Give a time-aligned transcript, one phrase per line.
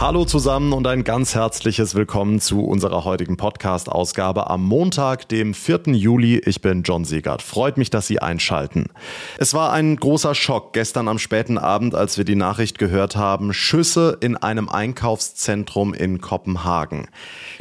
[0.00, 5.86] Hallo zusammen und ein ganz herzliches Willkommen zu unserer heutigen Podcast-Ausgabe am Montag, dem 4.
[5.86, 6.38] Juli.
[6.38, 7.42] Ich bin John Siegert.
[7.42, 8.90] Freut mich, dass Sie einschalten.
[9.38, 13.52] Es war ein großer Schock gestern am späten Abend, als wir die Nachricht gehört haben,
[13.52, 17.08] Schüsse in einem Einkaufszentrum in Kopenhagen.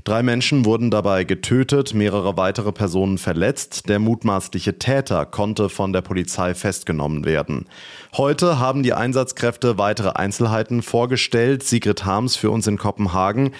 [0.03, 3.89] Drei Menschen wurden dabei getötet, mehrere weitere Personen verletzt.
[3.89, 7.65] Der mutmaßliche Täter konnte von der Polizei festgenommen werden.
[8.15, 11.63] Heute haben die Einsatzkräfte weitere Einzelheiten vorgestellt.
[11.63, 13.51] Sigrid Harms für uns in Kopenhagen.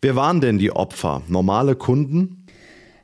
[0.00, 1.22] Wer waren denn die Opfer?
[1.28, 2.43] Normale Kunden?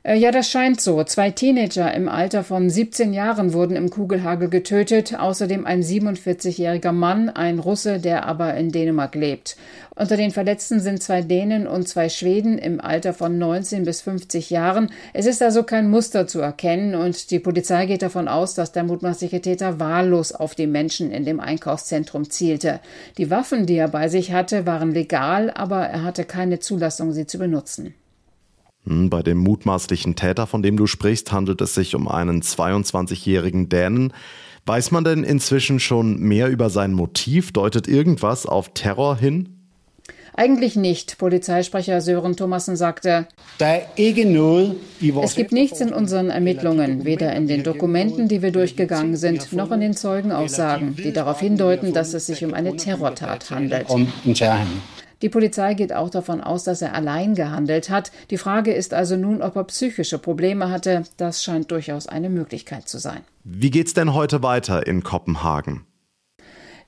[0.03, 1.03] Äh, ja, das scheint so.
[1.03, 7.29] Zwei Teenager im Alter von 17 Jahren wurden im Kugelhagel getötet, außerdem ein 47-jähriger Mann,
[7.29, 9.57] ein Russe, der aber in Dänemark lebt.
[9.95, 14.49] Unter den Verletzten sind zwei Dänen und zwei Schweden im Alter von 19 bis 50
[14.49, 14.89] Jahren.
[15.13, 18.83] Es ist also kein Muster zu erkennen und die Polizei geht davon aus, dass der
[18.83, 22.79] mutmaßliche Täter wahllos auf die Menschen in dem Einkaufszentrum zielte.
[23.19, 27.27] Die Waffen, die er bei sich hatte, waren legal, aber er hatte keine Zulassung, sie
[27.27, 27.93] zu benutzen.
[28.85, 33.69] Hm, bei dem mutmaßlichen Täter, von dem du sprichst, handelt es sich um einen 22-jährigen
[33.69, 34.13] Dänen.
[34.65, 37.51] Weiß man denn inzwischen schon mehr über sein Motiv?
[37.51, 39.49] Deutet irgendwas auf Terror hin?
[40.33, 41.17] Eigentlich nicht.
[41.17, 43.27] Polizeisprecher Sören Thomassen sagte,
[43.59, 49.71] es gibt nichts in unseren Ermittlungen, weder in den Dokumenten, die wir durchgegangen sind, noch
[49.71, 53.87] in den Zeugenaussagen, die darauf hindeuten, dass es sich um eine Terrortat handelt.
[55.21, 58.11] Die Polizei geht auch davon aus, dass er allein gehandelt hat.
[58.29, 61.03] Die Frage ist also nun, ob er psychische Probleme hatte.
[61.17, 63.21] Das scheint durchaus eine Möglichkeit zu sein.
[63.43, 65.85] Wie geht's denn heute weiter in Kopenhagen?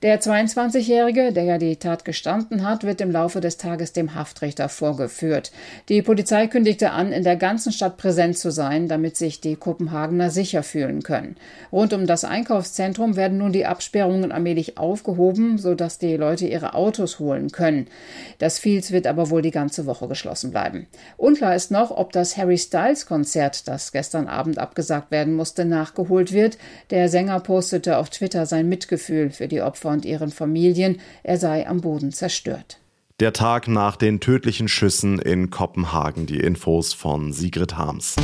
[0.04, 4.68] Der 22-Jährige, der ja die Tat gestanden hat, wird im Laufe des Tages dem Haftrichter
[4.68, 5.50] vorgeführt.
[5.88, 10.28] Die Polizei kündigte an, in der ganzen Stadt präsent zu sein, damit sich die Kopenhagener
[10.28, 11.36] sicher fühlen können.
[11.72, 17.18] Rund um das Einkaufszentrum werden nun die Absperrungen allmählich aufgehoben, sodass die Leute ihre Autos
[17.18, 17.86] holen können.
[18.36, 20.86] Das Fields wird aber wohl die ganze Woche geschlossen bleiben.
[21.16, 26.34] Unklar ist noch, ob das Harry Styles Konzert, das gestern Abend abgesagt werden musste, nachgeholt
[26.34, 26.58] wird.
[26.90, 31.66] Der Sänger postete auf Twitter sein Mitgefühl für die Opfer und ihren Familien, er sei
[31.66, 32.78] am Boden zerstört.
[33.20, 36.26] Der Tag nach den tödlichen Schüssen in Kopenhagen.
[36.26, 38.16] Die Infos von Sigrid Harms.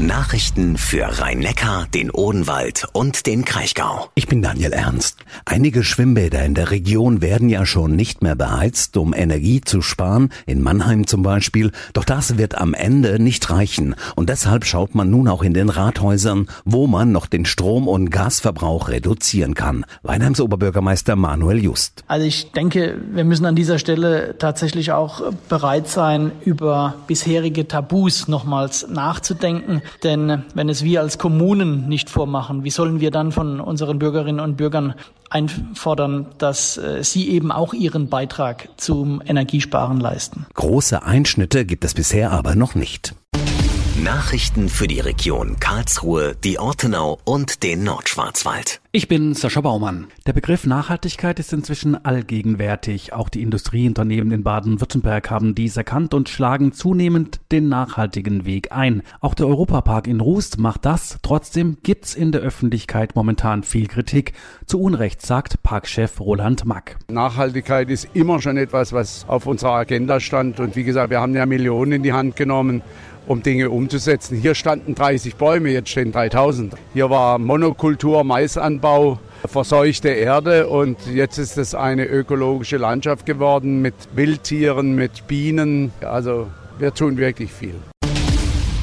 [0.00, 4.08] Nachrichten für Rhein-Neckar, den Odenwald und den Kraichgau.
[4.14, 5.18] Ich bin Daniel Ernst.
[5.44, 10.30] Einige Schwimmbäder in der Region werden ja schon nicht mehr beheizt, um Energie zu sparen,
[10.46, 11.72] in Mannheim zum Beispiel.
[11.94, 13.96] Doch das wird am Ende nicht reichen.
[14.14, 18.10] Und deshalb schaut man nun auch in den Rathäusern, wo man noch den Strom- und
[18.10, 19.84] Gasverbrauch reduzieren kann.
[20.04, 22.04] Weinheims Oberbürgermeister Manuel Just.
[22.06, 28.28] Also ich denke, wir müssen an dieser Stelle tatsächlich auch bereit sein, über bisherige Tabus
[28.28, 33.60] nochmals nachzudenken denn wenn es wir als Kommunen nicht vormachen, wie sollen wir dann von
[33.60, 34.94] unseren Bürgerinnen und Bürgern
[35.30, 40.46] einfordern, dass äh, sie eben auch ihren Beitrag zum Energiesparen leisten?
[40.54, 43.14] Große Einschnitte gibt es bisher aber noch nicht.
[44.04, 48.80] Nachrichten für die Region Karlsruhe, die Ortenau und den Nordschwarzwald.
[48.92, 50.06] Ich bin Sascha Baumann.
[50.24, 53.12] Der Begriff Nachhaltigkeit ist inzwischen allgegenwärtig.
[53.12, 59.02] Auch die Industrieunternehmen in Baden-Württemberg haben dies erkannt und schlagen zunehmend den nachhaltigen Weg ein.
[59.20, 61.18] Auch der Europapark in Rust macht das.
[61.22, 64.32] Trotzdem gibt's in der Öffentlichkeit momentan viel Kritik.
[64.66, 66.98] Zu Unrecht sagt Parkchef Roland Mack.
[67.10, 70.60] Nachhaltigkeit ist immer schon etwas, was auf unserer Agenda stand.
[70.60, 72.82] Und wie gesagt, wir haben ja Millionen in die Hand genommen
[73.28, 74.38] um Dinge umzusetzen.
[74.40, 76.74] Hier standen 30 Bäume, jetzt stehen 3000.
[76.94, 83.94] Hier war Monokultur, Maisanbau, verseuchte Erde und jetzt ist es eine ökologische Landschaft geworden mit
[84.14, 85.92] Wildtieren, mit Bienen.
[86.00, 87.74] Also wir tun wirklich viel.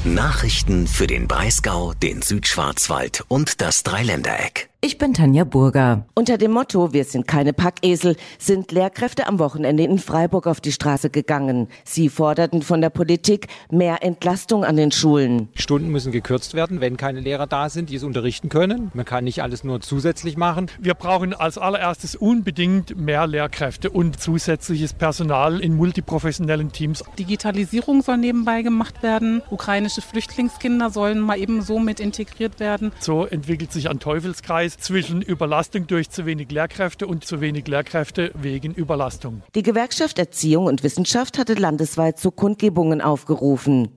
[0.04, 4.68] Nachrichten für den Breisgau, den Südschwarzwald und das Dreiländereck.
[4.82, 6.04] Ich bin Tanja Burger.
[6.14, 10.70] Unter dem Motto Wir sind keine Packesel sind Lehrkräfte am Wochenende in Freiburg auf die
[10.70, 11.68] Straße gegangen.
[11.84, 15.48] Sie forderten von der Politik mehr Entlastung an den Schulen.
[15.54, 18.90] Stunden müssen gekürzt werden, wenn keine Lehrer da sind, die es unterrichten können.
[18.92, 20.70] Man kann nicht alles nur zusätzlich machen.
[20.78, 27.02] Wir brauchen als allererstes unbedingt mehr Lehrkräfte und zusätzliches Personal in multiprofessionellen Teams.
[27.18, 29.40] Digitalisierung soll nebenbei gemacht werden.
[29.50, 32.92] Ukrainische Flüchtlingskinder sollen mal eben so mit integriert werden.
[33.00, 38.32] So entwickelt sich ein Teufelskreis zwischen Überlastung durch zu wenig Lehrkräfte und zu wenig Lehrkräfte
[38.34, 39.42] wegen Überlastung.
[39.54, 43.96] Die Gewerkschaft Erziehung und Wissenschaft hatte landesweit zu Kundgebungen aufgerufen.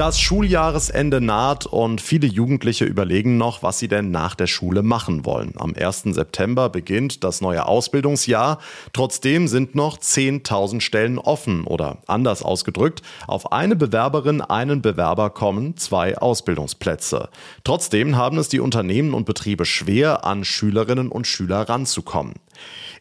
[0.00, 5.26] Das Schuljahresende naht und viele Jugendliche überlegen noch, was sie denn nach der Schule machen
[5.26, 5.52] wollen.
[5.58, 6.04] Am 1.
[6.14, 8.60] September beginnt das neue Ausbildungsjahr.
[8.94, 15.76] Trotzdem sind noch 10.000 Stellen offen oder anders ausgedrückt, auf eine Bewerberin, einen Bewerber kommen
[15.76, 17.28] zwei Ausbildungsplätze.
[17.62, 22.36] Trotzdem haben es die Unternehmen und Betriebe schwer, an Schülerinnen und Schüler ranzukommen.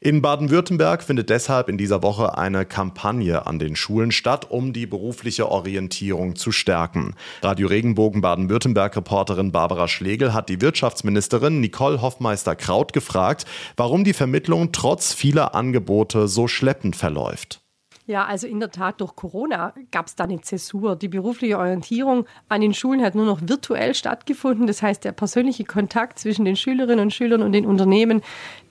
[0.01, 4.85] In Baden-Württemberg findet deshalb in dieser Woche eine Kampagne an den Schulen statt, um die
[4.85, 7.15] berufliche Orientierung zu stärken.
[7.41, 13.45] Radio Regenbogen Baden-Württemberg-Reporterin Barbara Schlegel hat die Wirtschaftsministerin Nicole Hoffmeister-Kraut gefragt,
[13.75, 17.61] warum die Vermittlung trotz vieler Angebote so schleppend verläuft.
[18.09, 20.95] Ja, also in der Tat, durch Corona gab es da eine Zäsur.
[20.95, 24.65] Die berufliche Orientierung an den Schulen hat nur noch virtuell stattgefunden.
[24.65, 28.23] Das heißt, der persönliche Kontakt zwischen den Schülerinnen und Schülern und den Unternehmen,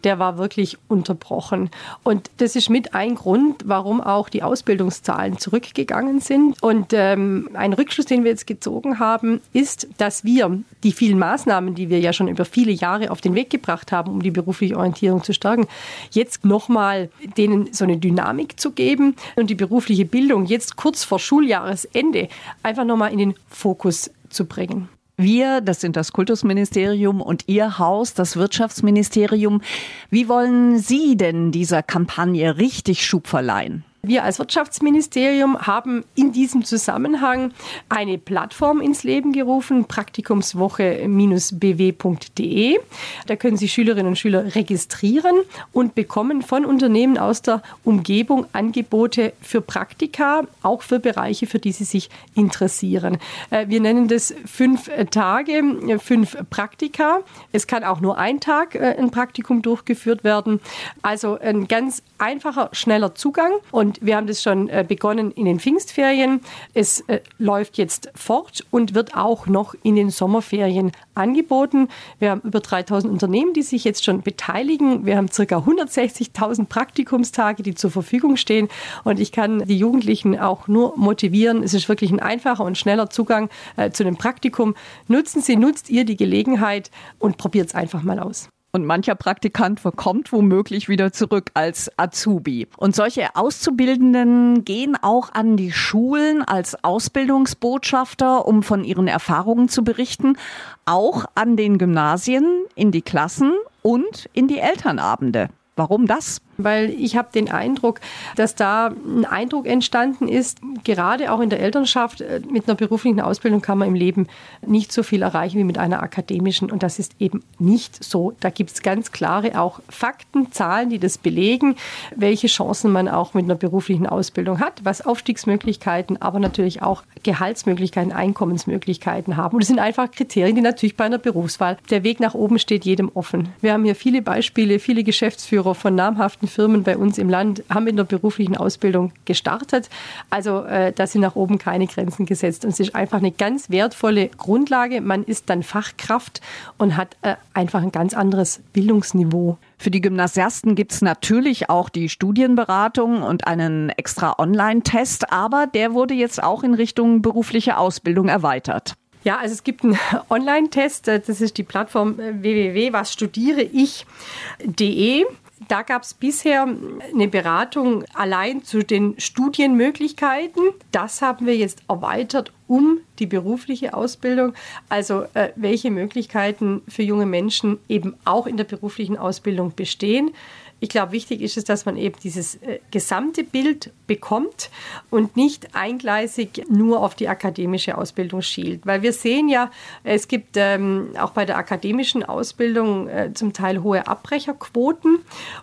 [0.04, 1.70] der war wirklich unterbrochen.
[2.02, 6.62] Und das ist mit ein Grund, warum auch die Ausbildungszahlen zurückgegangen sind.
[6.62, 11.74] Und ähm, ein Rückschluss, den wir jetzt gezogen haben, ist, dass wir die vielen Maßnahmen,
[11.74, 14.76] die wir ja schon über viele Jahre auf den Weg gebracht haben, um die berufliche
[14.76, 15.66] Orientierung zu stärken,
[16.10, 21.18] jetzt nochmal denen so eine Dynamik zu geben und die berufliche Bildung jetzt kurz vor
[21.18, 22.28] Schuljahresende
[22.62, 24.88] einfach nochmal in den Fokus zu bringen.
[25.20, 29.62] Wir, das sind das Kultusministerium und Ihr Haus, das Wirtschaftsministerium.
[30.10, 33.84] Wie wollen Sie denn dieser Kampagne richtig Schub verleihen?
[34.08, 37.52] Wir als Wirtschaftsministerium haben in diesem Zusammenhang
[37.90, 42.78] eine Plattform ins Leben gerufen, praktikumswoche-bw.de.
[43.26, 45.36] Da können sich Schülerinnen und Schüler registrieren
[45.72, 51.72] und bekommen von Unternehmen aus der Umgebung Angebote für Praktika, auch für Bereiche, für die
[51.72, 53.18] sie sich interessieren.
[53.50, 57.18] Äh, wir nennen das fünf Tage, fünf Praktika.
[57.52, 60.60] Es kann auch nur ein Tag äh, ein Praktikum durchgeführt werden.
[61.02, 65.60] Also ein ganz einfacher, schneller Zugang und wir haben das schon äh, begonnen in den
[65.60, 66.40] Pfingstferien.
[66.74, 71.88] Es äh, läuft jetzt fort und wird auch noch in den Sommerferien angeboten.
[72.18, 75.06] Wir haben über 3000 Unternehmen, die sich jetzt schon beteiligen.
[75.06, 75.42] Wir haben ca.
[75.42, 78.68] 160.000 Praktikumstage, die zur Verfügung stehen.
[79.04, 81.62] Und ich kann die Jugendlichen auch nur motivieren.
[81.62, 84.74] Es ist wirklich ein einfacher und schneller Zugang äh, zu einem Praktikum.
[85.06, 88.48] Nutzen Sie, nutzt ihr die Gelegenheit und probiert es einfach mal aus.
[88.70, 92.68] Und mancher Praktikant kommt womöglich wieder zurück als Azubi.
[92.76, 99.84] Und solche Auszubildenden gehen auch an die Schulen als Ausbildungsbotschafter, um von ihren Erfahrungen zu
[99.84, 100.36] berichten,
[100.84, 105.48] auch an den Gymnasien, in die Klassen und in die Elternabende.
[105.74, 106.42] Warum das?
[106.58, 108.00] Weil ich habe den Eindruck,
[108.36, 113.20] dass da ein Eindruck entstanden ist, gerade auch in der Elternschaft, äh, mit einer beruflichen
[113.20, 114.26] Ausbildung kann man im Leben
[114.66, 116.70] nicht so viel erreichen wie mit einer akademischen.
[116.70, 118.34] Und das ist eben nicht so.
[118.40, 121.76] Da gibt es ganz klare auch Fakten, Zahlen, die das belegen,
[122.16, 128.12] welche Chancen man auch mit einer beruflichen Ausbildung hat, was Aufstiegsmöglichkeiten, aber natürlich auch Gehaltsmöglichkeiten,
[128.12, 129.54] Einkommensmöglichkeiten haben.
[129.54, 132.84] Und das sind einfach Kriterien, die natürlich bei einer Berufswahl, der Weg nach oben steht
[132.84, 133.50] jedem offen.
[133.60, 137.86] Wir haben hier viele Beispiele, viele Geschäftsführer von namhaften Firmen bei uns im Land haben
[137.86, 139.88] in der beruflichen Ausbildung gestartet.
[140.30, 142.64] Also äh, da sind nach oben keine Grenzen gesetzt.
[142.64, 145.00] Und es ist einfach eine ganz wertvolle Grundlage.
[145.00, 146.40] Man ist dann Fachkraft
[146.78, 149.58] und hat äh, einfach ein ganz anderes Bildungsniveau.
[149.78, 155.94] Für die Gymnasiasten gibt es natürlich auch die Studienberatung und einen extra Online-Test, aber der
[155.94, 158.94] wurde jetzt auch in Richtung berufliche Ausbildung erweitert.
[159.22, 159.96] Ja, also es gibt einen
[160.30, 165.26] Online-Test, das ist die Plattform äh, www.wasstudiereich.de.
[165.66, 170.62] Da gab es bisher eine Beratung allein zu den Studienmöglichkeiten.
[170.92, 174.54] Das haben wir jetzt erweitert um die berufliche Ausbildung.
[174.88, 180.30] Also äh, welche Möglichkeiten für junge Menschen eben auch in der beruflichen Ausbildung bestehen.
[180.80, 184.70] Ich glaube, wichtig ist es, dass man eben dieses äh, gesamte Bild bekommt
[185.10, 188.86] und nicht eingleisig nur auf die akademische Ausbildung schielt.
[188.86, 189.70] Weil wir sehen ja,
[190.04, 195.18] es gibt ähm, auch bei der akademischen Ausbildung äh, zum Teil hohe Abbrecherquoten.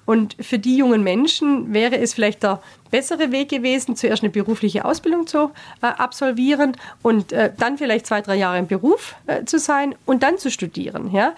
[0.05, 4.85] Und für die jungen Menschen wäre es vielleicht der bessere Weg gewesen, zuerst eine berufliche
[4.85, 9.59] Ausbildung zu äh, absolvieren und äh, dann vielleicht zwei, drei Jahre im Beruf äh, zu
[9.59, 11.11] sein und dann zu studieren.
[11.11, 11.33] Ja?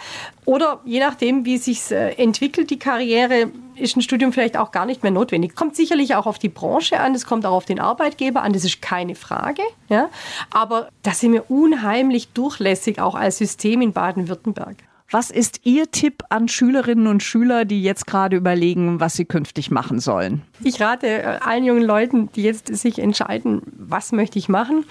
[0.46, 4.86] Oder je nachdem, wie sich äh, entwickelt, die Karriere, ist ein Studium vielleicht auch gar
[4.86, 5.56] nicht mehr notwendig.
[5.56, 8.64] Kommt sicherlich auch auf die Branche an, es kommt auch auf den Arbeitgeber an, das
[8.64, 9.62] ist keine Frage.
[9.90, 10.10] Ja?
[10.50, 14.78] Aber da sind wir unheimlich durchlässig, auch als System in Baden-Württemberg.
[15.10, 19.72] Was ist Ihr Tipp an Schülerinnen und Schüler, die jetzt gerade überlegen, was sie künftig
[19.72, 20.42] machen sollen?
[20.62, 24.84] Ich rate äh, allen jungen Leuten, die jetzt sich entscheiden, was möchte ich machen,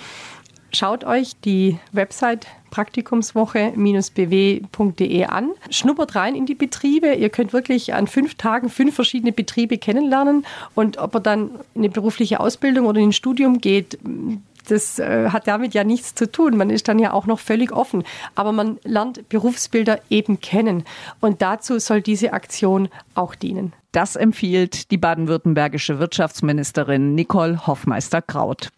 [0.73, 5.50] Schaut euch die Website praktikumswoche-bw.de an.
[5.70, 7.14] Schnuppert rein in die Betriebe.
[7.14, 10.44] Ihr könnt wirklich an fünf Tagen fünf verschiedene Betriebe kennenlernen.
[10.75, 13.99] Und ob er dann in eine berufliche Ausbildung oder in ein Studium geht,
[14.68, 16.56] das äh, hat damit ja nichts zu tun.
[16.56, 18.04] Man ist dann ja auch noch völlig offen.
[18.35, 20.85] Aber man lernt Berufsbilder eben kennen.
[21.20, 23.73] Und dazu soll diese Aktion auch dienen.
[23.92, 28.70] Das empfiehlt die baden-württembergische Wirtschaftsministerin Nicole Hoffmeister-Kraut.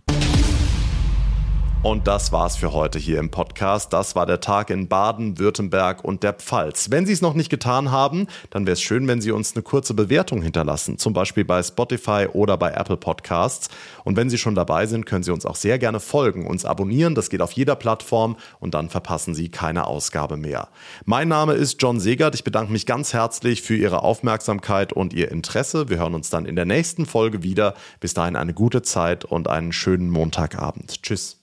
[1.80, 3.92] Und das war's für heute hier im Podcast.
[3.92, 6.90] Das war der Tag in Baden, Württemberg und der Pfalz.
[6.90, 9.62] Wenn Sie es noch nicht getan haben, dann wäre es schön, wenn Sie uns eine
[9.62, 13.68] kurze Bewertung hinterlassen, zum Beispiel bei Spotify oder bei Apple Podcasts.
[14.02, 17.14] Und wenn Sie schon dabei sind, können Sie uns auch sehr gerne folgen, uns abonnieren.
[17.14, 20.68] Das geht auf jeder Plattform und dann verpassen Sie keine Ausgabe mehr.
[21.04, 22.34] Mein Name ist John Segert.
[22.34, 25.88] Ich bedanke mich ganz herzlich für Ihre Aufmerksamkeit und Ihr Interesse.
[25.88, 27.74] Wir hören uns dann in der nächsten Folge wieder.
[28.00, 31.04] Bis dahin eine gute Zeit und einen schönen Montagabend.
[31.04, 31.37] Tschüss.